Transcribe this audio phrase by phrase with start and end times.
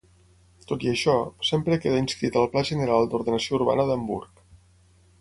[0.71, 1.15] Tot i això,
[1.51, 4.47] sempre queda inscrit al Pla General d'Ordenació Urbana d'Hamburg.